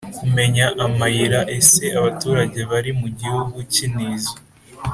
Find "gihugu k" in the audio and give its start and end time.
3.19-3.73